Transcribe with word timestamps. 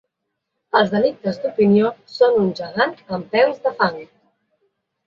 Els 0.79 0.89
delictes 0.93 1.37
d'opinió 1.43 1.93
són 2.15 2.41
un 2.47 2.51
gegant 2.63 2.99
amb 3.19 3.31
peus 3.37 3.65
de 3.69 3.79
fang. 3.85 4.07